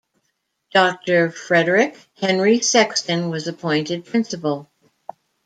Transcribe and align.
Doctor 0.73 1.29
Frederick 1.29 1.95
Henry 2.17 2.59
Sexton 2.59 3.29
was 3.29 3.47
appointed 3.47 4.03
Principal. 4.03 4.67